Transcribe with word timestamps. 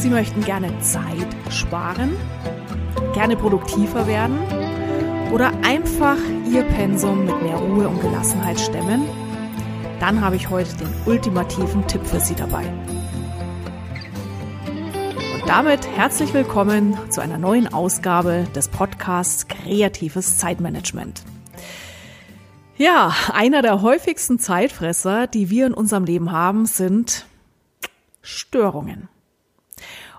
Sie 0.00 0.08
möchten 0.08 0.42
gerne 0.42 0.80
Zeit 0.80 1.28
sparen, 1.50 2.16
gerne 3.12 3.36
produktiver 3.36 4.06
werden 4.06 4.38
oder 5.30 5.52
einfach 5.62 6.16
Ihr 6.50 6.62
Pensum 6.62 7.26
mit 7.26 7.42
mehr 7.42 7.58
Ruhe 7.58 7.86
und 7.86 8.00
Gelassenheit 8.00 8.58
stemmen, 8.58 9.02
dann 10.00 10.22
habe 10.22 10.36
ich 10.36 10.48
heute 10.48 10.74
den 10.78 10.88
ultimativen 11.04 11.86
Tipp 11.86 12.06
für 12.06 12.18
Sie 12.18 12.34
dabei. 12.34 12.64
Und 15.34 15.46
damit 15.46 15.86
herzlich 15.86 16.32
willkommen 16.32 16.96
zu 17.10 17.20
einer 17.20 17.36
neuen 17.36 17.70
Ausgabe 17.70 18.46
des 18.54 18.70
Podcasts 18.70 19.48
Kreatives 19.48 20.38
Zeitmanagement. 20.38 21.22
Ja, 22.78 23.14
einer 23.34 23.60
der 23.60 23.82
häufigsten 23.82 24.38
Zeitfresser, 24.38 25.26
die 25.26 25.50
wir 25.50 25.66
in 25.66 25.74
unserem 25.74 26.04
Leben 26.04 26.32
haben, 26.32 26.64
sind 26.64 27.26
Störungen. 28.22 29.10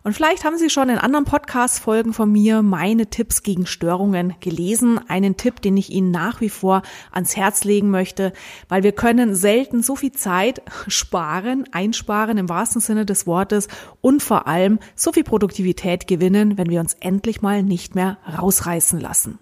Und 0.03 0.13
vielleicht 0.13 0.43
haben 0.43 0.57
Sie 0.57 0.71
schon 0.71 0.89
in 0.89 0.97
anderen 0.97 1.25
Podcast-Folgen 1.25 2.13
von 2.13 2.31
mir 2.31 2.63
meine 2.63 3.07
Tipps 3.07 3.43
gegen 3.43 3.67
Störungen 3.67 4.35
gelesen. 4.39 4.99
Einen 5.07 5.37
Tipp, 5.37 5.61
den 5.61 5.77
ich 5.77 5.91
Ihnen 5.91 6.09
nach 6.09 6.41
wie 6.41 6.49
vor 6.49 6.81
ans 7.11 7.37
Herz 7.37 7.63
legen 7.63 7.91
möchte, 7.91 8.33
weil 8.67 8.81
wir 8.81 8.93
können 8.93 9.35
selten 9.35 9.83
so 9.83 9.95
viel 9.95 10.11
Zeit 10.11 10.63
sparen, 10.87 11.65
einsparen 11.71 12.39
im 12.39 12.49
wahrsten 12.49 12.81
Sinne 12.81 13.05
des 13.05 13.27
Wortes 13.27 13.67
und 14.01 14.23
vor 14.23 14.47
allem 14.47 14.79
so 14.95 15.11
viel 15.11 15.23
Produktivität 15.23 16.07
gewinnen, 16.07 16.57
wenn 16.57 16.69
wir 16.69 16.79
uns 16.79 16.95
endlich 16.99 17.43
mal 17.43 17.61
nicht 17.61 17.93
mehr 17.93 18.17
rausreißen 18.39 18.99
lassen. 18.99 19.37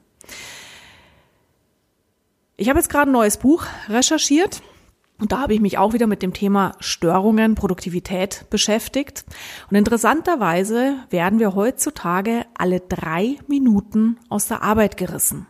Ich 2.57 2.68
habe 2.68 2.80
jetzt 2.80 2.90
gerade 2.90 3.10
ein 3.10 3.13
neues 3.13 3.38
Buch 3.38 3.63
recherchiert 3.88 4.62
und 5.20 5.34
da 5.34 5.40
habe 5.40 5.54
ich 5.54 5.59
mich 5.59 5.78
auch 5.78 5.94
wieder 5.94 6.08
mit 6.08 6.22
dem 6.22 6.34
Thema 6.34 6.73
Störungen, 6.80 7.55
Produktivität 7.55 8.46
beschäftigt. 8.50 9.26
Und 9.70 9.76
interessanterweise 9.76 10.96
werden 11.10 11.40
wir 11.40 11.55
heutzutage 11.55 12.46
alle 12.58 12.80
drei 12.80 13.38
Minuten 13.48 14.18
aus 14.30 14.48
der 14.48 14.63
Arbeit 14.63 14.96
gerissen. 14.96 15.48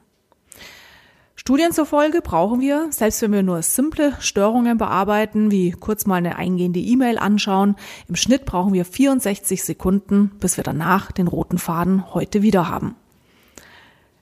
Studien 1.35 1.71
zufolge 1.71 2.21
brauchen 2.21 2.59
wir, 2.59 2.87
selbst 2.89 3.21
wenn 3.21 3.31
wir 3.31 3.43
nur 3.43 3.61
simple 3.61 4.13
Störungen 4.19 4.77
bearbeiten, 4.77 5.51
wie 5.51 5.71
kurz 5.71 6.05
mal 6.05 6.15
eine 6.15 6.35
eingehende 6.35 6.79
E-Mail 6.79 7.17
anschauen, 7.17 7.75
im 8.07 8.15
Schnitt 8.15 8.45
brauchen 8.45 8.73
wir 8.73 8.83
64 8.83 9.63
Sekunden, 9.63 10.31
bis 10.39 10.57
wir 10.57 10.63
danach 10.63 11.11
den 11.11 11.27
roten 11.27 11.57
Faden 11.57 12.13
heute 12.13 12.41
wieder 12.41 12.67
haben. 12.67 12.95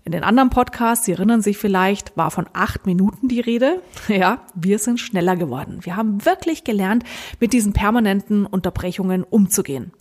In 0.07 0.13
den 0.13 0.23
anderen 0.23 0.49
Podcasts, 0.49 1.05
Sie 1.05 1.11
erinnern 1.11 1.41
sich 1.41 1.57
vielleicht, 1.57 2.15
war 2.15 2.31
von 2.31 2.47
acht 2.53 2.85
Minuten 2.85 3.27
die 3.27 3.41
Rede. 3.41 3.81
Ja, 4.07 4.39
wir 4.55 4.79
sind 4.79 5.01
schneller 5.01 5.35
geworden. 5.35 5.79
Wir 5.81 5.97
haben 5.97 6.23
wirklich 6.23 6.63
gelernt, 6.63 7.03
mit 7.41 7.51
diesen 7.51 7.73
permanenten 7.73 8.45
Unterbrechungen 8.45 9.25
umzugehen. 9.25 9.91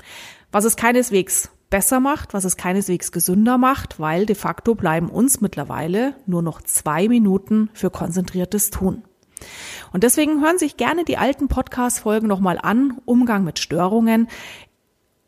Was 0.53 0.65
es 0.65 0.77
keineswegs 0.77 1.51
besser 1.71 1.99
macht, 1.99 2.35
was 2.35 2.45
es 2.45 2.57
keineswegs 2.57 3.11
gesünder 3.11 3.59
macht, 3.59 3.99
weil 3.99 4.27
de 4.27 4.37
facto 4.37 4.77
bleiben 4.77 5.09
uns 5.09 5.41
mittlerweile 5.41 6.15
nur 6.25 6.41
noch 6.41 6.63
zwei 6.63 7.09
Minuten 7.09 7.69
für 7.75 7.91
konzentriertes 7.91 8.71
Tun. 8.71 9.03
Und 9.93 10.05
deswegen 10.05 10.41
hören 10.41 10.59
sich 10.59 10.77
gerne 10.77 11.05
die 11.05 11.19
alten 11.19 11.49
Podcast-Folgen 11.49 12.29
nochmal 12.29 12.59
an, 12.63 13.01
Umgang 13.05 13.45
mit 13.45 13.59
Störungen 13.59 14.29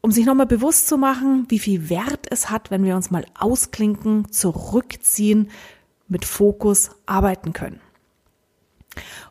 um 0.00 0.10
sich 0.10 0.26
nochmal 0.26 0.46
bewusst 0.46 0.88
zu 0.88 0.96
machen, 0.96 1.46
wie 1.48 1.58
viel 1.58 1.90
Wert 1.90 2.26
es 2.30 2.50
hat, 2.50 2.70
wenn 2.70 2.84
wir 2.84 2.96
uns 2.96 3.10
mal 3.10 3.24
ausklinken, 3.38 4.30
zurückziehen, 4.30 5.50
mit 6.08 6.24
Fokus 6.24 6.90
arbeiten 7.06 7.52
können. 7.52 7.80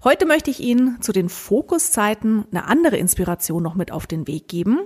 Heute 0.03 0.25
möchte 0.25 0.51
ich 0.51 0.59
Ihnen 0.59 1.01
zu 1.01 1.11
den 1.11 1.29
Fokuszeiten 1.29 2.45
eine 2.51 2.65
andere 2.65 2.97
Inspiration 2.97 3.63
noch 3.63 3.75
mit 3.75 3.91
auf 3.91 4.07
den 4.07 4.27
Weg 4.27 4.47
geben. 4.47 4.79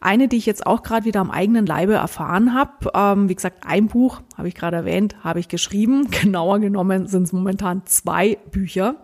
Eine, 0.00 0.28
die 0.28 0.36
ich 0.36 0.46
jetzt 0.46 0.66
auch 0.66 0.82
gerade 0.82 1.04
wieder 1.04 1.20
am 1.20 1.30
eigenen 1.30 1.66
Leibe 1.66 1.94
erfahren 1.94 2.54
habe. 2.54 2.90
Ähm, 2.94 3.28
wie 3.28 3.34
gesagt, 3.34 3.64
ein 3.66 3.86
Buch, 3.86 4.20
habe 4.36 4.48
ich 4.48 4.54
gerade 4.54 4.76
erwähnt, 4.78 5.16
habe 5.22 5.40
ich 5.40 5.48
geschrieben. 5.48 6.10
Genauer 6.22 6.58
genommen 6.58 7.06
sind 7.06 7.24
es 7.24 7.32
momentan 7.32 7.82
zwei 7.86 8.38
Bücher. 8.50 8.96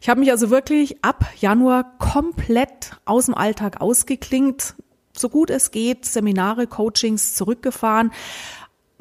Ich 0.00 0.08
habe 0.08 0.20
mich 0.20 0.30
also 0.30 0.50
wirklich 0.50 1.04
ab 1.04 1.24
Januar 1.38 1.96
komplett 1.98 2.92
aus 3.04 3.26
dem 3.26 3.34
Alltag 3.34 3.80
ausgeklingt, 3.80 4.74
so 5.16 5.28
gut 5.28 5.50
es 5.50 5.70
geht 5.70 6.04
Seminare, 6.04 6.66
Coachings 6.66 7.34
zurückgefahren, 7.34 8.12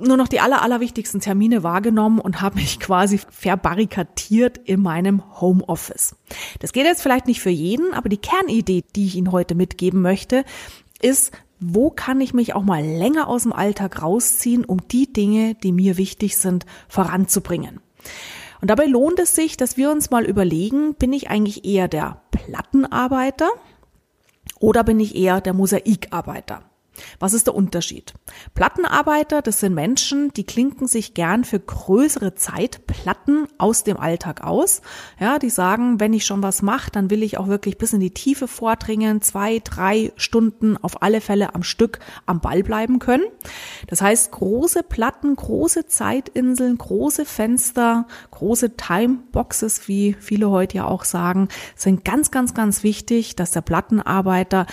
nur 0.02 0.18
noch 0.18 0.28
die 0.28 0.40
aller, 0.40 0.62
allerwichtigsten 0.62 1.20
Termine 1.20 1.64
wahrgenommen 1.64 2.20
und 2.20 2.42
habe 2.42 2.56
mich 2.56 2.80
quasi 2.80 3.20
verbarrikadiert 3.30 4.58
in 4.58 4.82
meinem 4.82 5.42
Homeoffice. 5.42 6.16
Das 6.60 6.74
geht 6.74 6.86
jetzt 6.86 7.02
vielleicht 7.02 7.28
nicht 7.28 7.42
für 7.42 7.50
jeden, 7.50 7.94
aber 7.94 8.10
die 8.10 8.18
Kernidee, 8.18 8.84
die 8.96 9.08
ich 9.08 9.16
Ihnen 9.16 9.32
heute 9.32 9.56
mitgeben 9.56 10.02
möchte, 10.02 10.46
ist, 11.02 11.32
wo 11.60 11.90
kann 11.90 12.22
ich 12.22 12.34
mich 12.34 12.54
auch 12.54 12.64
mal 12.64 12.84
länger 12.84 13.28
aus 13.28 13.44
dem 13.44 13.54
Alltag 13.54 14.02
rausziehen, 14.02 14.64
um 14.64 14.88
die 14.88 15.12
Dinge, 15.12 15.56
die 15.56 15.74
mir 15.74 15.98
wichtig 15.98 16.38
sind, 16.38 16.66
voranzubringen. 16.88 17.82
Und 18.62 18.70
dabei 18.70 18.86
lohnt 18.86 19.20
es 19.20 19.36
sich, 19.36 19.58
dass 19.58 19.78
wir 19.78 19.92
uns 19.92 20.10
mal 20.10 20.26
überlegen, 20.26 20.96
bin 20.96 21.14
ich 21.14 21.30
eigentlich 21.30 21.66
eher 21.66 21.88
der 21.88 22.22
Plattenarbeiter 22.32 23.50
oder 24.60 24.84
bin 24.84 25.00
ich 25.00 25.16
eher 25.16 25.42
der 25.42 25.54
Mosaikarbeiter? 25.54 26.69
Was 27.20 27.34
ist 27.34 27.48
der 27.48 27.56
Unterschied? 27.56 28.14
Plattenarbeiter, 28.54 29.42
das 29.42 29.60
sind 29.60 29.74
Menschen, 29.74 30.32
die 30.34 30.44
klinken 30.44 30.88
sich 30.88 31.14
gern 31.14 31.44
für 31.44 31.60
größere 31.60 32.36
Zeitplatten 32.36 33.48
aus 33.58 33.84
dem 33.84 33.98
Alltag 33.98 34.44
aus. 34.44 34.82
Ja, 35.20 35.40
die 35.40 35.50
sagen, 35.50 36.00
wenn 36.00 36.14
ich 36.14 36.26
schon 36.26 36.44
was 36.44 36.62
mache, 36.62 36.92
dann 36.92 37.10
will 37.10 37.24
ich 37.24 37.38
auch 37.38 37.48
wirklich 37.48 37.78
bis 37.78 37.94
in 37.94 38.00
die 38.00 38.14
Tiefe 38.14 38.48
vordringen, 38.48 39.22
zwei, 39.22 39.60
drei 39.60 40.12
Stunden 40.16 40.78
auf 40.78 41.02
alle 41.02 41.22
Fälle 41.22 41.56
am 41.56 41.64
Stück 41.64 42.00
am 42.26 42.42
Ball 42.42 42.64
bleiben 42.64 43.00
können. 43.00 43.26
Das 43.88 44.02
heißt, 44.02 44.32
große 44.32 44.84
Platten, 44.84 45.36
große 45.36 45.88
Zeitinseln, 45.88 46.78
große 46.78 47.26
Fenster, 47.26 48.08
große 48.32 48.76
Timeboxes, 48.78 49.88
wie 49.88 50.16
viele 50.20 50.50
heute 50.50 50.78
ja 50.78 50.86
auch 50.86 51.04
sagen, 51.04 51.48
sind 51.76 52.06
ganz, 52.06 52.32
ganz, 52.32 52.54
ganz 52.54 52.84
wichtig, 52.84 53.36
dass 53.36 53.52
der 53.52 53.62
Plattenarbeiter 53.62 54.66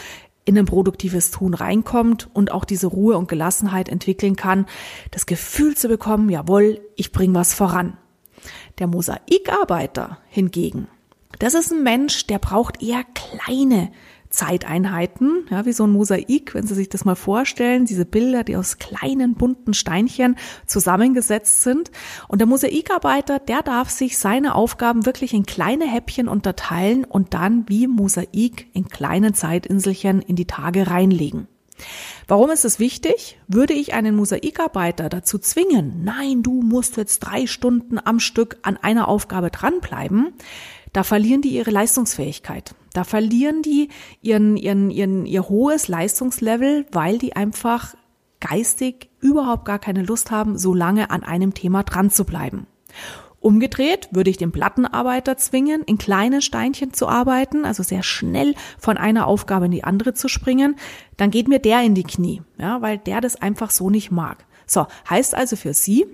in 0.46 0.56
ein 0.56 0.64
produktives 0.64 1.30
Tun 1.30 1.52
reinkommt 1.52 2.30
und 2.32 2.52
auch 2.52 2.64
diese 2.64 2.86
Ruhe 2.86 3.18
und 3.18 3.28
Gelassenheit 3.28 3.90
entwickeln 3.90 4.36
kann, 4.36 4.66
das 5.10 5.26
Gefühl 5.26 5.76
zu 5.76 5.88
bekommen, 5.88 6.30
jawohl, 6.30 6.80
ich 6.94 7.12
bringe 7.12 7.34
was 7.34 7.52
voran. 7.52 7.98
Der 8.78 8.86
Mosaikarbeiter 8.86 10.18
hingegen, 10.28 10.86
das 11.40 11.54
ist 11.54 11.72
ein 11.72 11.82
Mensch, 11.82 12.26
der 12.28 12.38
braucht 12.38 12.82
eher 12.82 13.04
kleine 13.14 13.90
Zeiteinheiten, 14.36 15.46
ja, 15.50 15.64
wie 15.64 15.72
so 15.72 15.84
ein 15.84 15.92
Mosaik, 15.92 16.54
wenn 16.54 16.66
Sie 16.66 16.74
sich 16.74 16.90
das 16.90 17.06
mal 17.06 17.14
vorstellen, 17.14 17.86
diese 17.86 18.04
Bilder, 18.04 18.44
die 18.44 18.56
aus 18.56 18.76
kleinen 18.76 19.34
bunten 19.34 19.72
Steinchen 19.72 20.36
zusammengesetzt 20.66 21.62
sind. 21.62 21.90
Und 22.28 22.40
der 22.40 22.46
Mosaikarbeiter, 22.46 23.38
der 23.38 23.62
darf 23.62 23.88
sich 23.88 24.18
seine 24.18 24.54
Aufgaben 24.54 25.06
wirklich 25.06 25.32
in 25.32 25.46
kleine 25.46 25.90
Häppchen 25.90 26.28
unterteilen 26.28 27.04
und 27.04 27.32
dann 27.32 27.64
wie 27.68 27.86
Mosaik 27.86 28.68
in 28.74 28.88
kleinen 28.88 29.32
Zeitinselchen 29.32 30.20
in 30.20 30.36
die 30.36 30.46
Tage 30.46 30.86
reinlegen. 30.86 31.48
Warum 32.28 32.50
ist 32.50 32.66
es 32.66 32.78
wichtig? 32.78 33.38
Würde 33.48 33.72
ich 33.72 33.94
einen 33.94 34.16
Mosaikarbeiter 34.16 35.08
dazu 35.08 35.38
zwingen, 35.38 36.04
nein, 36.04 36.42
du 36.42 36.62
musst 36.62 36.96
jetzt 36.96 37.20
drei 37.20 37.46
Stunden 37.46 37.98
am 38.02 38.20
Stück 38.20 38.58
an 38.62 38.76
einer 38.76 39.08
Aufgabe 39.08 39.50
dranbleiben, 39.50 40.34
da 40.92 41.04
verlieren 41.04 41.42
die 41.42 41.50
ihre 41.50 41.70
Leistungsfähigkeit. 41.70 42.74
Da 42.96 43.04
verlieren 43.04 43.60
die 43.60 43.90
ihren, 44.22 44.56
ihren, 44.56 44.90
ihren, 44.90 45.26
ihr 45.26 45.50
hohes 45.50 45.86
Leistungslevel, 45.86 46.86
weil 46.92 47.18
die 47.18 47.36
einfach 47.36 47.94
geistig 48.40 49.10
überhaupt 49.20 49.66
gar 49.66 49.78
keine 49.78 50.02
Lust 50.02 50.30
haben, 50.30 50.56
so 50.56 50.72
lange 50.72 51.10
an 51.10 51.22
einem 51.22 51.52
Thema 51.52 51.82
dran 51.82 52.08
zu 52.10 52.24
bleiben. 52.24 52.66
Umgedreht 53.38 54.08
würde 54.12 54.30
ich 54.30 54.38
den 54.38 54.50
Plattenarbeiter 54.50 55.36
zwingen, 55.36 55.82
in 55.82 55.98
kleinen 55.98 56.40
Steinchen 56.40 56.94
zu 56.94 57.06
arbeiten, 57.06 57.66
also 57.66 57.82
sehr 57.82 58.02
schnell 58.02 58.54
von 58.78 58.96
einer 58.96 59.26
Aufgabe 59.26 59.66
in 59.66 59.72
die 59.72 59.84
andere 59.84 60.14
zu 60.14 60.28
springen, 60.28 60.76
dann 61.18 61.30
geht 61.30 61.48
mir 61.48 61.58
der 61.58 61.82
in 61.82 61.94
die 61.94 62.02
Knie, 62.02 62.40
ja, 62.56 62.80
weil 62.80 62.96
der 62.96 63.20
das 63.20 63.36
einfach 63.36 63.72
so 63.72 63.90
nicht 63.90 64.10
mag. 64.10 64.46
So, 64.66 64.86
heißt 65.10 65.34
also 65.34 65.56
für 65.56 65.74
Sie, 65.74 66.06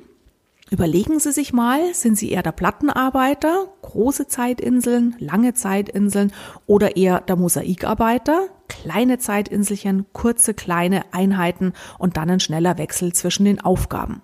Überlegen 0.73 1.21
Sie 1.21 1.33
sich 1.33 1.53
mal, 1.53 1.93
sind 1.93 2.17
Sie 2.17 2.31
eher 2.31 2.43
der 2.43 2.53
Plattenarbeiter, 2.53 3.69
große 3.83 4.27
Zeitinseln, 4.27 5.15
lange 5.19 5.53
Zeitinseln 5.53 6.33
oder 6.65 6.97
eher 6.97 7.21
der 7.21 7.37
Mosaikarbeiter, 7.37 8.49
kleine 8.69 9.19
Zeitinselchen, 9.19 10.07
kurze 10.15 10.55
kleine 10.55 11.13
Einheiten 11.13 11.75
und 11.99 12.17
dann 12.17 12.31
ein 12.31 12.41
schneller 12.41 12.79
Wechsel 12.79 13.13
zwischen 13.13 13.45
den 13.45 13.61
Aufgaben. 13.61 14.23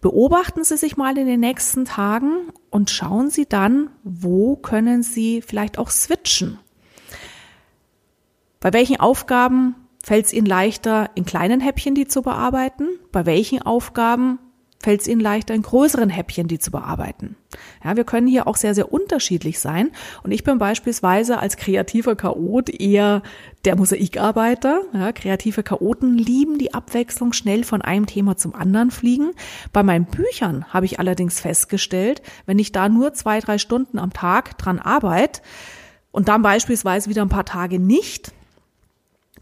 Beobachten 0.00 0.64
Sie 0.64 0.78
sich 0.78 0.96
mal 0.96 1.18
in 1.18 1.26
den 1.26 1.40
nächsten 1.40 1.84
Tagen 1.84 2.32
und 2.70 2.88
schauen 2.88 3.28
Sie 3.28 3.44
dann, 3.44 3.90
wo 4.02 4.56
können 4.56 5.02
Sie 5.02 5.42
vielleicht 5.42 5.76
auch 5.76 5.90
switchen. 5.90 6.58
Bei 8.60 8.72
welchen 8.72 8.98
Aufgaben 8.98 9.74
fällt 10.02 10.24
es 10.24 10.32
Ihnen 10.32 10.46
leichter, 10.46 11.10
in 11.16 11.26
kleinen 11.26 11.60
Häppchen 11.60 11.94
die 11.94 12.08
zu 12.08 12.22
bearbeiten? 12.22 12.88
Bei 13.12 13.26
welchen 13.26 13.60
Aufgaben 13.60 14.38
fällt 14.82 15.02
es 15.02 15.08
ihnen 15.08 15.20
leichter, 15.20 15.54
in 15.54 15.62
größeren 15.62 16.08
Häppchen 16.08 16.48
die 16.48 16.58
zu 16.58 16.70
bearbeiten. 16.70 17.36
Ja, 17.84 17.96
wir 17.96 18.04
können 18.04 18.26
hier 18.26 18.46
auch 18.46 18.56
sehr, 18.56 18.74
sehr 18.74 18.92
unterschiedlich 18.92 19.60
sein. 19.60 19.90
Und 20.22 20.32
ich 20.32 20.42
bin 20.42 20.58
beispielsweise 20.58 21.38
als 21.38 21.58
kreativer 21.58 22.16
Chaot 22.16 22.70
eher 22.70 23.22
der 23.66 23.76
Mosaikarbeiter. 23.76 24.82
Ja, 24.94 25.12
kreative 25.12 25.62
Chaoten 25.62 26.16
lieben 26.16 26.58
die 26.58 26.72
Abwechslung, 26.72 27.34
schnell 27.34 27.62
von 27.62 27.82
einem 27.82 28.06
Thema 28.06 28.38
zum 28.38 28.54
anderen 28.54 28.90
fliegen. 28.90 29.32
Bei 29.72 29.82
meinen 29.82 30.06
Büchern 30.06 30.64
habe 30.72 30.86
ich 30.86 30.98
allerdings 30.98 31.40
festgestellt, 31.40 32.22
wenn 32.46 32.58
ich 32.58 32.72
da 32.72 32.88
nur 32.88 33.12
zwei, 33.12 33.40
drei 33.40 33.58
Stunden 33.58 33.98
am 33.98 34.14
Tag 34.14 34.56
dran 34.56 34.78
arbeite 34.78 35.42
und 36.10 36.28
dann 36.28 36.40
beispielsweise 36.40 37.10
wieder 37.10 37.22
ein 37.22 37.28
paar 37.28 37.44
Tage 37.44 37.78
nicht, 37.78 38.32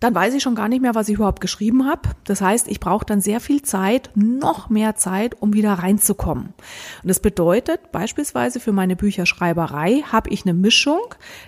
dann 0.00 0.15
weiß 0.15 0.35
ich 0.35 0.43
schon 0.43 0.55
gar 0.55 0.69
nicht 0.69 0.81
mehr, 0.81 0.95
was 0.95 1.09
ich 1.09 1.17
überhaupt 1.17 1.41
geschrieben 1.41 1.87
habe. 1.87 2.11
Das 2.25 2.41
heißt, 2.41 2.69
ich 2.69 2.81
brauche 2.81 3.05
dann 3.05 3.21
sehr 3.21 3.41
viel 3.41 3.62
Zeit, 3.62 4.11
noch 4.15 4.71
mehr 4.71 4.95
Zeit, 4.97 5.41
um 5.41 5.53
wieder 5.53 5.75
reinzukommen. 5.75 6.55
Und 7.03 7.09
das 7.09 7.21
bedeutet 7.21 7.93
beispielsweise 7.93 8.61
für 8.61 8.73
meine 8.73 8.97
Bücherschreiberei 8.97 10.05
habe 10.11 10.31
ich 10.31 10.45
eine 10.45 10.55
Mischung, 10.55 11.00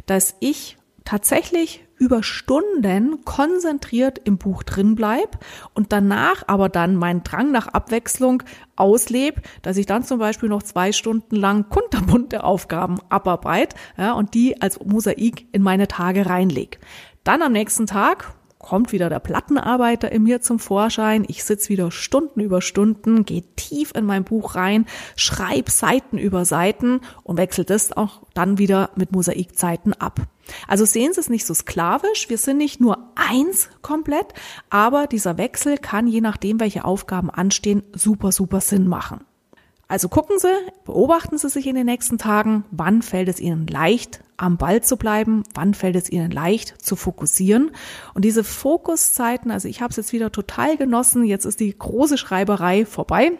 dass 0.07 0.35
ich 0.41 0.77
tatsächlich 1.05 1.85
über 2.01 2.23
Stunden 2.23 3.25
konzentriert 3.25 4.19
im 4.25 4.39
Buch 4.39 4.63
drin 4.63 4.95
bleib 4.95 5.39
und 5.75 5.93
danach 5.93 6.45
aber 6.47 6.71
dann 6.71 6.97
meinen 6.97 7.23
Drang 7.25 7.53
nach 7.53 7.69
Abwechslung 7.69 8.43
auslebe, 8.75 9.43
dass 9.61 9.77
ich 9.77 9.85
dann 9.85 10.03
zum 10.03 10.19
Beispiel 10.19 10.49
noch 10.49 10.63
zwei 10.63 10.93
Stunden 10.93 11.37
lang 11.37 11.69
kunterbunte 11.69 12.43
Aufgaben 12.43 12.97
abarbeite 13.11 13.77
ja, 13.99 14.15
und 14.15 14.33
die 14.33 14.63
als 14.63 14.81
Mosaik 14.83 15.47
in 15.53 15.63
meine 15.63 15.89
Tage 15.89 16.25
reinlege. 16.25 16.79
Dann 17.23 17.43
am 17.43 17.53
nächsten 17.53 17.87
Tag 17.87 18.33
kommt 18.61 18.93
wieder 18.93 19.09
der 19.09 19.19
Plattenarbeiter 19.19 20.13
in 20.13 20.23
mir 20.23 20.41
zum 20.41 20.59
Vorschein. 20.61 21.25
Ich 21.27 21.43
sitze 21.43 21.71
wieder 21.71 21.91
Stunden 21.91 22.41
über 22.41 22.63
Stunden, 22.63 23.25
gehe 23.25 23.43
tief 23.57 23.93
in 23.97 24.05
mein 24.05 24.23
Buch 24.23 24.55
rein, 24.55 24.87
schreibe 25.17 25.71
Seiten 25.71 26.19
über 26.19 26.45
Seiten 26.45 27.01
und 27.25 27.39
wechsle 27.39 27.65
das 27.65 27.97
auch 27.97 28.23
dann 28.35 28.59
wieder 28.59 28.91
mit 28.95 29.13
Mosaikzeiten 29.13 29.95
ab. 29.95 30.21
Also 30.69 30.85
sehen 30.85 31.13
Sie 31.13 31.21
es 31.21 31.31
nicht 31.31 31.47
so 31.47 31.55
sklavisch. 31.55 32.29
Wir 32.29 32.39
sind 32.39 32.59
nicht 32.59 32.81
nur 32.81 32.99
eins 33.15 33.71
komplett, 33.83 34.35
aber 34.69 35.07
dieser 35.07 35.39
Wechsel 35.39 35.79
kann 35.79 36.07
je 36.07 36.21
nachdem, 36.21 36.61
welche 36.61 36.85
Aufgaben 36.85 37.31
anstehen, 37.31 37.83
super, 37.95 38.31
super 38.31 38.61
Sinn 38.61 38.87
machen. 38.87 39.25
Also 39.91 40.09
gucken 40.09 40.39
Sie, 40.39 40.47
beobachten 40.85 41.37
Sie 41.37 41.49
sich 41.49 41.67
in 41.67 41.75
den 41.75 41.87
nächsten 41.87 42.17
Tagen, 42.17 42.65
wann 42.71 43.03
fällt 43.03 43.27
es 43.27 43.41
Ihnen 43.41 43.67
leicht, 43.67 44.23
am 44.37 44.57
Ball 44.57 44.85
zu 44.85 44.97
bleiben, 44.97 45.43
wann 45.53 45.75
fällt 45.75 45.97
es 45.97 46.09
Ihnen 46.09 46.31
leicht 46.31 46.81
zu 46.81 46.95
fokussieren. 46.95 47.73
Und 48.15 48.25
diese 48.25 48.45
Fokuszeiten, 48.45 49.51
also 49.51 49.67
ich 49.67 49.83
habe 49.83 49.91
es 49.91 49.97
jetzt 49.97 50.13
wieder 50.13 50.31
total 50.31 50.77
genossen, 50.77 51.25
jetzt 51.25 51.45
ist 51.45 51.59
die 51.59 51.77
große 51.77 52.19
Schreiberei 52.19 52.87
vorbei. 52.87 53.33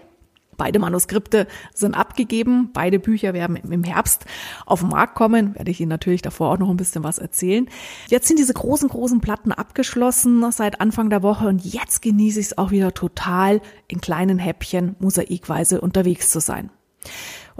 Beide 0.61 0.79
Manuskripte 0.79 1.47
sind 1.73 1.95
abgegeben. 1.95 2.69
Beide 2.75 2.99
Bücher 2.99 3.33
werden 3.33 3.57
im 3.57 3.83
Herbst 3.83 4.27
auf 4.67 4.81
den 4.81 4.91
Markt 4.91 5.15
kommen. 5.15 5.55
Werde 5.55 5.71
ich 5.71 5.81
Ihnen 5.81 5.89
natürlich 5.89 6.21
davor 6.21 6.53
auch 6.53 6.59
noch 6.59 6.69
ein 6.69 6.77
bisschen 6.77 7.03
was 7.03 7.17
erzählen. 7.17 7.67
Jetzt 8.09 8.29
sind 8.29 8.39
diese 8.39 8.53
großen, 8.53 8.91
großen 8.91 9.23
Platten 9.23 9.53
abgeschlossen 9.53 10.45
seit 10.53 10.83
Anfang 10.83 11.09
der 11.09 11.23
Woche 11.23 11.49
und 11.49 11.65
jetzt 11.65 12.03
genieße 12.03 12.41
ich 12.41 12.47
es 12.49 12.59
auch 12.59 12.73
wieder 12.73 12.93
total 12.93 13.63
in 13.89 14.03
kleinen 14.03 14.39
Häppchen 14.39 14.97
mosaikweise 14.99 15.81
unterwegs 15.81 16.29
zu 16.29 16.41
sein. 16.41 16.69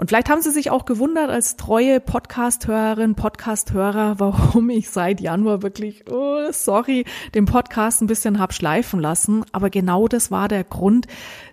Und 0.01 0.07
vielleicht 0.07 0.31
haben 0.31 0.41
Sie 0.41 0.49
sich 0.49 0.71
auch 0.71 0.85
gewundert 0.85 1.29
als 1.29 1.57
treue 1.57 1.99
Podcast-Hörerin, 1.99 3.13
Podcast-Hörer, 3.13 4.15
warum 4.17 4.71
ich 4.71 4.89
seit 4.89 5.21
Januar 5.21 5.61
wirklich, 5.61 6.05
oh, 6.09 6.51
sorry, 6.51 7.05
den 7.35 7.45
Podcast 7.45 8.01
ein 8.01 8.07
bisschen 8.07 8.39
hab 8.39 8.51
schleifen 8.51 8.99
lassen. 8.99 9.45
Aber 9.51 9.69
genau 9.69 10.07
das 10.07 10.31
war 10.31 10.47
der 10.47 10.63
Grund, 10.63 11.05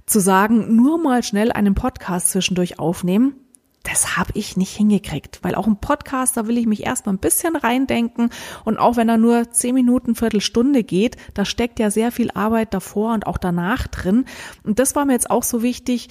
zu 0.07 0.19
sagen, 0.19 0.75
nur 0.75 0.97
mal 0.97 1.23
schnell 1.23 1.53
einen 1.53 1.75
Podcast 1.75 2.31
zwischendurch 2.31 2.79
aufnehmen. 2.79 3.35
Das 3.83 4.17
habe 4.17 4.31
ich 4.33 4.57
nicht 4.57 4.75
hingekriegt, 4.75 5.41
weil 5.43 5.55
auch 5.55 5.67
ein 5.67 5.81
Podcast, 5.81 6.39
da 6.39 6.47
will 6.47 6.57
ich 6.57 6.67
mich 6.67 6.87
erstmal 6.87 7.17
ein 7.17 7.21
bisschen 7.21 7.55
reindenken 7.55 8.31
und 8.65 8.79
auch 8.79 8.97
wenn 8.97 9.11
er 9.11 9.19
nur 9.19 9.51
zehn 9.51 9.75
Minuten, 9.75 10.15
Viertelstunde 10.15 10.85
geht, 10.85 11.17
da 11.35 11.45
steckt 11.45 11.79
ja 11.79 11.91
sehr 11.91 12.13
viel 12.13 12.31
Arbeit 12.33 12.73
davor 12.73 13.13
und 13.13 13.27
auch 13.27 13.39
danach 13.39 13.87
drin. 13.89 14.25
Und 14.65 14.79
das 14.79 14.97
war 14.97 15.05
mir 15.05 15.13
jetzt 15.13 15.31
auch 15.31 15.43
so 15.43 15.63
wichtig, 15.63 16.09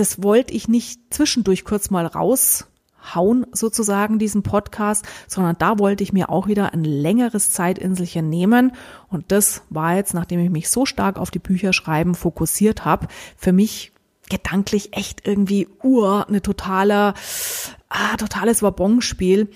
das 0.00 0.22
wollte 0.22 0.54
ich 0.54 0.68
nicht 0.68 1.00
zwischendurch 1.10 1.64
kurz 1.64 1.90
mal 1.90 2.06
raushauen, 2.06 3.46
sozusagen, 3.52 4.18
diesen 4.18 4.42
Podcast, 4.42 5.06
sondern 5.26 5.56
da 5.58 5.78
wollte 5.78 6.04
ich 6.04 6.12
mir 6.12 6.30
auch 6.30 6.46
wieder 6.46 6.72
ein 6.72 6.84
längeres 6.84 7.50
Zeitinselchen 7.50 8.28
nehmen. 8.28 8.72
Und 9.08 9.32
das 9.32 9.62
war 9.70 9.96
jetzt, 9.96 10.14
nachdem 10.14 10.40
ich 10.40 10.50
mich 10.50 10.68
so 10.68 10.86
stark 10.86 11.18
auf 11.18 11.30
die 11.30 11.38
Bücher 11.38 11.72
schreiben 11.72 12.14
fokussiert 12.14 12.84
habe, 12.84 13.08
für 13.36 13.52
mich 13.52 13.92
gedanklich 14.28 14.96
echt 14.96 15.26
irgendwie 15.26 15.68
ur, 15.82 16.28
eine 16.28 16.42
totale, 16.42 17.14
ah, 17.88 18.16
totales 18.16 18.62
Wabonspiel. 18.62 19.48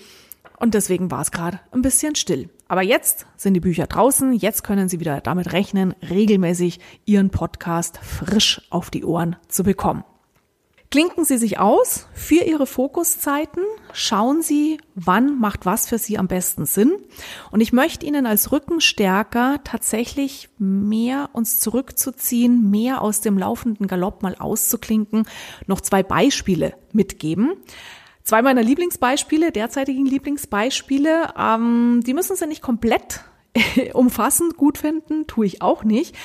Und 0.59 0.73
deswegen 0.73 1.11
war 1.11 1.21
es 1.21 1.31
gerade 1.31 1.59
ein 1.71 1.81
bisschen 1.81 2.15
still. 2.15 2.49
Aber 2.67 2.81
jetzt 2.81 3.25
sind 3.37 3.53
die 3.53 3.59
Bücher 3.59 3.85
draußen, 3.85 4.33
jetzt 4.33 4.63
können 4.63 4.89
Sie 4.89 4.99
wieder 4.99 5.21
damit 5.21 5.53
rechnen, 5.53 5.93
regelmäßig 6.09 6.79
Ihren 7.05 7.29
Podcast 7.29 7.99
frisch 7.99 8.61
auf 8.69 8.89
die 8.89 9.03
Ohren 9.03 9.35
zu 9.47 9.63
bekommen. 9.63 10.03
Klinken 10.93 11.25
Sie 11.25 11.39
sich 11.39 11.57
aus 11.57 12.05
für 12.13 12.43
Ihre 12.43 12.67
Fokuszeiten. 12.67 13.63
Schauen 13.93 14.43
Sie, 14.43 14.77
wann 14.93 15.39
macht 15.39 15.65
was 15.65 15.89
für 15.89 15.97
Sie 15.97 16.19
am 16.19 16.27
besten 16.27 16.67
Sinn. 16.67 16.93
Und 17.49 17.61
ich 17.61 17.73
möchte 17.73 18.05
Ihnen 18.05 18.27
als 18.27 18.51
Rückenstärker 18.51 19.61
tatsächlich 19.63 20.49
mehr 20.59 21.31
uns 21.33 21.59
zurückzuziehen, 21.59 22.69
mehr 22.69 23.01
aus 23.01 23.21
dem 23.21 23.39
laufenden 23.39 23.87
Galopp 23.87 24.21
mal 24.21 24.35
auszuklinken, 24.35 25.25
noch 25.65 25.81
zwei 25.81 26.03
Beispiele 26.03 26.75
mitgeben. 26.91 27.53
Zwei 28.21 28.43
meiner 28.43 28.61
Lieblingsbeispiele, 28.61 29.51
derzeitigen 29.51 30.05
Lieblingsbeispiele, 30.05 31.33
ähm, 31.35 32.01
die 32.05 32.13
müssen 32.13 32.35
Sie 32.35 32.45
nicht 32.45 32.61
komplett 32.61 33.21
umfassend 33.93 34.57
gut 34.57 34.77
finden, 34.77 35.25
tue 35.25 35.47
ich 35.47 35.63
auch 35.63 35.83
nicht. 35.83 36.15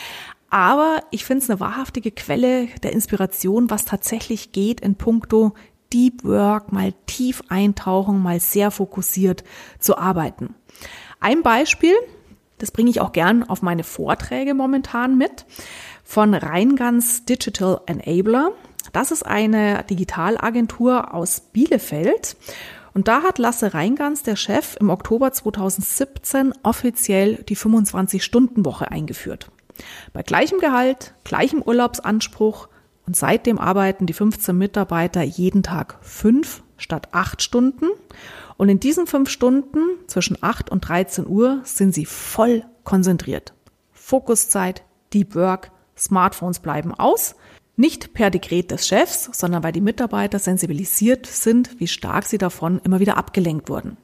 Aber 0.50 1.02
ich 1.10 1.24
finde 1.24 1.44
es 1.44 1.50
eine 1.50 1.60
wahrhaftige 1.60 2.10
Quelle 2.10 2.66
der 2.82 2.92
Inspiration, 2.92 3.70
was 3.70 3.84
tatsächlich 3.84 4.52
geht 4.52 4.80
in 4.80 4.94
puncto 4.94 5.54
Deep 5.92 6.24
Work, 6.24 6.72
mal 6.72 6.92
tief 7.06 7.42
eintauchen, 7.48 8.22
mal 8.22 8.40
sehr 8.40 8.70
fokussiert 8.70 9.44
zu 9.78 9.96
arbeiten. 9.96 10.54
Ein 11.20 11.42
Beispiel, 11.42 11.94
das 12.58 12.70
bringe 12.70 12.90
ich 12.90 13.00
auch 13.00 13.12
gern 13.12 13.42
auf 13.42 13.62
meine 13.62 13.84
Vorträge 13.84 14.54
momentan 14.54 15.16
mit, 15.16 15.46
von 16.04 16.34
Reingans 16.34 17.24
Digital 17.24 17.80
Enabler. 17.86 18.52
Das 18.92 19.10
ist 19.10 19.24
eine 19.24 19.84
Digitalagentur 19.84 21.14
aus 21.14 21.40
Bielefeld. 21.40 22.36
Und 22.94 23.06
da 23.06 23.22
hat 23.22 23.38
Lasse 23.38 23.74
Reingans, 23.74 24.22
der 24.22 24.36
Chef, 24.36 24.76
im 24.80 24.90
Oktober 24.90 25.30
2017 25.30 26.52
offiziell 26.62 27.44
die 27.48 27.56
25-Stunden-Woche 27.56 28.90
eingeführt. 28.90 29.50
Bei 30.12 30.22
gleichem 30.22 30.58
Gehalt, 30.58 31.14
gleichem 31.24 31.62
Urlaubsanspruch 31.62 32.68
und 33.06 33.16
seitdem 33.16 33.58
arbeiten 33.58 34.06
die 34.06 34.12
15 34.12 34.56
Mitarbeiter 34.56 35.22
jeden 35.22 35.62
Tag 35.62 35.98
fünf 36.02 36.62
statt 36.76 37.08
acht 37.12 37.42
Stunden. 37.42 37.86
Und 38.56 38.68
in 38.68 38.80
diesen 38.80 39.06
fünf 39.06 39.30
Stunden 39.30 39.80
zwischen 40.06 40.36
acht 40.40 40.70
und 40.70 40.88
13 40.88 41.26
Uhr 41.26 41.60
sind 41.64 41.94
sie 41.94 42.06
voll 42.06 42.64
konzentriert. 42.84 43.54
Fokuszeit, 43.92 44.82
Deep 45.12 45.34
Work, 45.34 45.70
Smartphones 45.96 46.60
bleiben 46.60 46.94
aus. 46.94 47.34
Nicht 47.76 48.12
per 48.12 48.30
Dekret 48.30 48.72
des 48.72 48.88
Chefs, 48.88 49.30
sondern 49.32 49.62
weil 49.62 49.72
die 49.72 49.80
Mitarbeiter 49.80 50.38
sensibilisiert 50.38 51.26
sind, 51.26 51.78
wie 51.78 51.86
stark 51.86 52.24
sie 52.24 52.38
davon 52.38 52.80
immer 52.82 52.98
wieder 52.98 53.16
abgelenkt 53.16 53.68
wurden. 53.68 53.96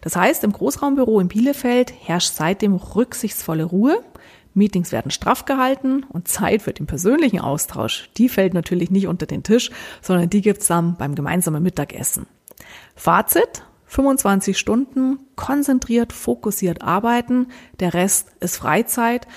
Das 0.00 0.16
heißt, 0.16 0.42
im 0.44 0.52
Großraumbüro 0.52 1.20
in 1.20 1.28
Bielefeld 1.28 1.92
herrscht 2.02 2.32
seitdem 2.34 2.74
rücksichtsvolle 2.74 3.64
Ruhe. 3.64 4.02
Meetings 4.56 4.90
werden 4.90 5.10
straff 5.10 5.44
gehalten 5.44 6.04
und 6.08 6.28
Zeit 6.28 6.62
für 6.62 6.72
den 6.72 6.86
persönlichen 6.86 7.40
Austausch, 7.40 8.10
die 8.16 8.28
fällt 8.28 8.54
natürlich 8.54 8.90
nicht 8.90 9.06
unter 9.06 9.26
den 9.26 9.42
Tisch, 9.42 9.70
sondern 10.00 10.30
die 10.30 10.40
gibt's 10.40 10.66
dann 10.66 10.96
beim 10.96 11.14
gemeinsamen 11.14 11.62
Mittagessen. 11.62 12.26
Fazit, 12.94 13.62
25 13.86 14.58
Stunden 14.58 15.18
konzentriert, 15.36 16.12
fokussiert 16.12 16.82
arbeiten, 16.82 17.48
der 17.78 17.94
Rest 17.94 18.28
ist 18.40 18.56
Freizeit. 18.56 19.28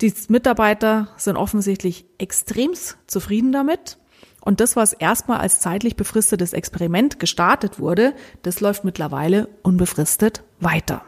Die 0.00 0.12
Mitarbeiter 0.28 1.08
sind 1.16 1.36
offensichtlich 1.36 2.04
extremst 2.18 2.98
zufrieden 3.06 3.52
damit. 3.52 3.98
Und 4.42 4.60
das, 4.60 4.76
was 4.76 4.92
erstmal 4.92 5.38
als 5.38 5.58
zeitlich 5.58 5.96
befristetes 5.96 6.52
Experiment 6.52 7.18
gestartet 7.18 7.80
wurde, 7.80 8.14
das 8.42 8.60
läuft 8.60 8.84
mittlerweile 8.84 9.48
unbefristet 9.62 10.44
weiter. 10.60 11.02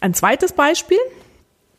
Ein 0.00 0.14
zweites 0.14 0.52
Beispiel, 0.52 0.98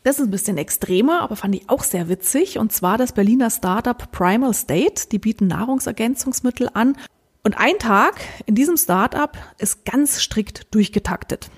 das 0.07 0.19
ist 0.19 0.27
ein 0.27 0.31
bisschen 0.31 0.57
extremer, 0.57 1.19
aber 1.19 1.35
fand 1.35 1.53
ich 1.53 1.69
auch 1.69 1.83
sehr 1.83 2.07
witzig. 2.07 2.57
Und 2.57 2.71
zwar 2.71 2.97
das 2.97 3.11
Berliner 3.11 3.49
Startup 3.49 4.09
Primal 4.13 4.53
State. 4.53 5.09
Die 5.11 5.19
bieten 5.19 5.47
Nahrungsergänzungsmittel 5.47 6.69
an. 6.73 6.95
Und 7.43 7.57
ein 7.59 7.77
Tag 7.77 8.15
in 8.45 8.55
diesem 8.55 8.77
Startup 8.77 9.37
ist 9.57 9.83
ganz 9.83 10.21
strikt 10.21 10.73
durchgetaktet. 10.73 11.49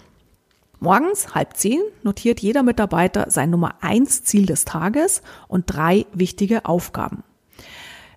Morgens 0.80 1.36
halb 1.36 1.58
zehn 1.58 1.80
notiert 2.02 2.40
jeder 2.40 2.64
Mitarbeiter 2.64 3.30
sein 3.30 3.52
Nummer 3.52 3.76
eins 3.82 4.24
Ziel 4.24 4.48
des 4.48 4.66
Tages 4.66 5.22
und 5.48 5.66
drei 5.68 6.08
wichtige 6.14 6.66
Aufgaben. 6.66 7.24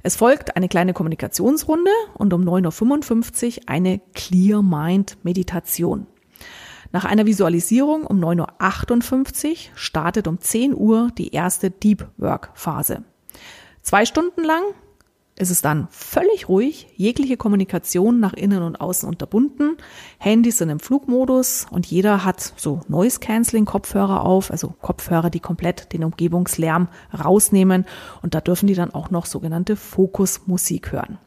Es 0.03 0.17
folgt 0.17 0.57
eine 0.57 0.69
kleine 0.69 0.95
Kommunikationsrunde 0.95 1.91
und 2.15 2.33
um 2.33 2.43
9.55 2.43 3.59
Uhr 3.59 3.63
eine 3.67 4.01
Clear 4.15 4.63
Mind 4.63 5.19
Meditation. 5.25 6.07
Nach 6.93 7.07
einer 7.07 7.25
Visualisierung 7.25 8.07
um 8.07 8.23
9.58 8.23 9.49
Uhr 9.49 9.57
startet 9.75 10.29
um 10.29 10.39
10 10.39 10.75
Uhr 10.75 11.11
die 11.17 11.33
erste 11.33 11.71
Deep 11.71 12.07
Work 12.19 12.51
Phase. 12.55 13.03
Zwei 13.81 14.05
Stunden 14.05 14.45
lang 14.45 14.63
ist 15.37 15.51
es 15.51 15.63
dann 15.63 15.89
völlig 15.91 16.51
ruhig, 16.51 16.89
jegliche 16.97 17.39
Kommunikation 17.39 18.21
nach 18.21 18.35
innen 18.35 18.63
und 18.63 18.79
außen 18.79 19.09
unterbunden, 19.09 19.79
Handys 20.19 20.59
sind 20.59 20.69
im 20.69 20.79
Flugmodus 20.79 21.67
und 21.71 21.87
jeder 21.87 22.27
hat 22.27 22.53
so 22.57 22.83
Noise 22.89 23.19
Cancelling 23.21 23.65
Kopfhörer 23.65 24.25
auf, 24.25 24.51
also 24.51 24.75
Kopfhörer, 24.83 25.31
die 25.31 25.41
komplett 25.41 25.95
den 25.95 26.05
Umgebungslärm 26.05 26.89
rausnehmen 27.19 27.87
und 28.21 28.35
da 28.35 28.43
dürfen 28.43 28.67
die 28.67 28.75
dann 28.75 28.93
auch 28.93 29.11
noch 29.11 29.25
sogenannte 29.25 29.77
Fokusmusik 29.77 30.93
hören. 30.93 31.19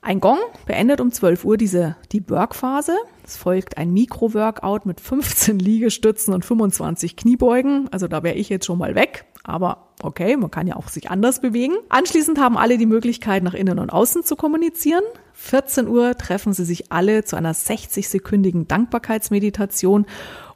Ein 0.00 0.20
Gong 0.20 0.38
beendet 0.64 1.00
um 1.00 1.10
12 1.10 1.44
Uhr 1.44 1.56
diese 1.56 1.96
Deep 2.12 2.30
Work 2.30 2.54
Phase. 2.54 2.96
Es 3.24 3.36
folgt 3.36 3.76
ein 3.78 3.92
Mikro-Workout 3.92 4.86
mit 4.86 5.00
15 5.00 5.58
Liegestützen 5.58 6.32
und 6.32 6.44
25 6.44 7.16
Kniebeugen. 7.16 7.88
Also 7.90 8.06
da 8.06 8.22
wäre 8.22 8.36
ich 8.36 8.48
jetzt 8.48 8.66
schon 8.66 8.78
mal 8.78 8.94
weg. 8.94 9.24
Aber 9.42 9.88
okay, 10.02 10.36
man 10.36 10.50
kann 10.50 10.66
ja 10.66 10.76
auch 10.76 10.88
sich 10.88 11.10
anders 11.10 11.40
bewegen. 11.40 11.74
Anschließend 11.88 12.38
haben 12.38 12.56
alle 12.56 12.78
die 12.78 12.86
Möglichkeit, 12.86 13.42
nach 13.42 13.54
innen 13.54 13.78
und 13.78 13.90
außen 13.90 14.22
zu 14.22 14.36
kommunizieren. 14.36 15.02
14 15.34 15.88
Uhr 15.88 16.16
treffen 16.16 16.52
sie 16.52 16.64
sich 16.64 16.92
alle 16.92 17.24
zu 17.24 17.36
einer 17.36 17.54
60-sekündigen 17.54 18.66
Dankbarkeitsmeditation 18.68 20.06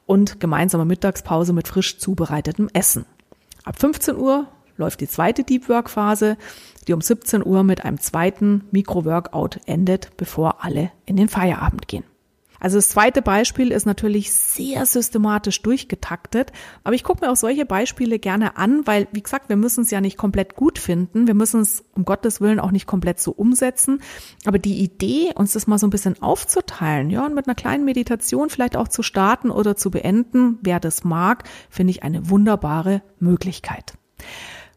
und 0.07 0.41
gemeinsamer 0.41 0.85
Mittagspause 0.85 1.53
mit 1.53 1.69
frisch 1.69 1.99
zubereitetem 1.99 2.69
Essen. 2.73 3.07
Ab 3.65 3.79
15 3.79 4.17
Uhr 4.17 4.47
läuft 4.83 5.01
die 5.01 5.09
zweite 5.09 5.45
Deep 5.45 5.69
Work 5.69 5.89
Phase, 5.89 6.37
die 6.87 6.93
um 6.93 7.01
17 7.01 7.45
Uhr 7.45 7.63
mit 7.63 7.85
einem 7.85 8.01
zweiten 8.01 8.65
Mikro-Workout 8.73 9.61
endet, 9.67 10.17
bevor 10.17 10.65
alle 10.65 10.91
in 11.07 11.17
den 11.17 11.29
Feierabend 11.29 11.89
gehen. 11.89 12.05
Also 12.63 12.79
das 12.79 12.91
zweite 12.91 13.23
Beispiel 13.23 13.73
ist 13.73 13.87
natürlich 13.87 14.33
sehr 14.33 14.87
systematisch 14.87 15.63
durchgetaktet, 15.63 16.53
aber 16.85 16.95
ich 16.95 17.03
gucke 17.03 17.25
mir 17.25 17.33
auch 17.33 17.37
solche 17.37 17.67
Beispiele 17.67 18.21
gerne 18.21 18.57
an, 18.57 18.87
weil, 18.87 19.09
wie 19.11 19.23
gesagt, 19.23 19.49
wir 19.49 19.57
müssen 19.57 19.83
es 19.83 19.91
ja 19.91 20.01
nicht 20.01 20.17
komplett 20.17 20.55
gut 20.55 20.79
finden, 20.79 21.27
wir 21.27 21.35
müssen 21.35 21.61
es 21.61 21.85
um 21.97 22.05
Gottes 22.05 22.41
Willen 22.41 22.61
auch 22.61 22.71
nicht 22.71 22.87
komplett 22.87 23.19
so 23.19 23.33
umsetzen, 23.33 24.01
aber 24.45 24.61
die 24.61 24.81
Idee, 24.81 25.33
uns 25.35 25.55
das 25.55 25.67
mal 25.67 25.79
so 25.79 25.89
ein 25.89 25.91
bisschen 25.91 26.23
aufzuteilen, 26.23 27.11
ja, 27.11 27.27
und 27.27 27.35
mit 27.35 27.49
einer 27.49 27.57
kleinen 27.57 27.85
Meditation 27.85 28.49
vielleicht 28.49 28.77
auch 28.77 28.87
zu 28.87 29.03
starten 29.03 29.51
oder 29.51 29.75
zu 29.75 29.91
beenden, 29.91 30.61
wer 30.63 30.79
das 30.79 31.03
mag, 31.03 31.43
finde 31.69 31.91
ich 31.91 32.05
eine 32.05 32.31
wunderbare 32.31 33.03
Möglichkeit. 33.19 33.95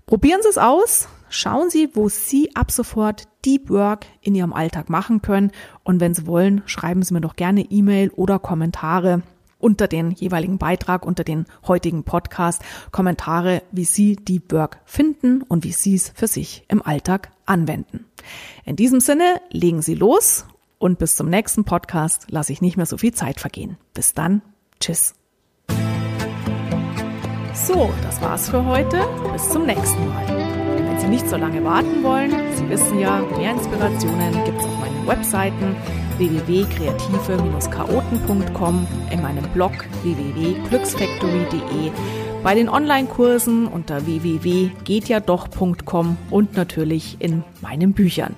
Probieren 0.05 0.41
Sie 0.43 0.50
es 0.50 0.57
aus. 0.57 1.07
Schauen 1.29 1.69
Sie, 1.69 1.89
wo 1.93 2.07
Sie 2.07 2.55
ab 2.55 2.71
sofort 2.71 3.24
Deep 3.43 3.69
Work 3.69 4.05
in 4.21 4.35
Ihrem 4.35 4.53
Alltag 4.53 4.89
machen 4.89 5.21
können. 5.21 5.51
Und 5.83 6.00
wenn 6.00 6.13
Sie 6.13 6.27
wollen, 6.27 6.62
schreiben 6.65 7.01
Sie 7.01 7.13
mir 7.13 7.21
doch 7.21 7.35
gerne 7.35 7.62
E-Mail 7.62 8.12
oder 8.12 8.39
Kommentare 8.39 9.24
unter 9.57 9.88
den 9.88 10.12
jeweiligen 10.12 10.59
Beitrag, 10.59 11.05
unter 11.05 11.24
den 11.24 11.45
heutigen 11.67 12.03
Podcast, 12.03 12.62
Kommentare, 12.91 13.63
wie 13.71 13.85
Sie 13.85 14.15
Deep 14.15 14.51
Work 14.51 14.79
finden 14.85 15.41
und 15.41 15.63
wie 15.63 15.71
Sie 15.71 15.95
es 15.95 16.09
für 16.09 16.27
sich 16.27 16.65
im 16.67 16.81
Alltag 16.85 17.31
anwenden. 17.45 18.05
In 18.63 18.75
diesem 18.75 19.00
Sinne, 19.00 19.41
legen 19.50 19.81
Sie 19.81 19.95
los 19.95 20.45
und 20.77 21.00
bis 21.00 21.15
zum 21.15 21.29
nächsten 21.29 21.63
Podcast 21.63 22.27
lasse 22.29 22.53
ich 22.53 22.62
nicht 22.62 22.77
mehr 22.77 22.85
so 22.85 22.97
viel 22.97 23.13
Zeit 23.13 23.39
vergehen. 23.39 23.77
Bis 23.93 24.13
dann. 24.13 24.43
Tschüss. 24.79 25.15
So, 27.55 27.89
das 28.03 28.21
war's 28.21 28.50
für 28.50 28.63
heute. 28.65 29.00
Bis 29.31 29.47
zum 29.50 29.65
nächsten 29.65 30.09
Mal. 30.09 30.27
Wenn 30.77 31.00
Sie 31.00 31.07
nicht 31.07 31.29
so 31.29 31.38
lange 31.38 31.63
warten 31.63 32.03
wollen, 32.03 32.33
Sie 32.53 32.67
wissen 32.69 33.00
ja, 33.00 33.21
mehr 33.38 33.51
Inspirationen 33.51 34.43
gibt's 34.43 34.65
auf 34.65 34.77
meinen 34.79 35.07
Webseiten 35.07 35.77
www.kreative-chaoten.com, 36.17 38.88
in 39.12 39.21
meinem 39.21 39.43
Blog 39.53 39.71
www.glücksfactory.de, 40.03 41.91
bei 42.43 42.55
den 42.55 42.67
Online-Kursen 42.69 43.67
unter 43.67 44.05
www.gehtjadoch.com 44.05 46.17
und 46.29 46.55
natürlich 46.55 47.17
in 47.19 47.43
meinen 47.62 47.91
Büchern. 47.93 48.35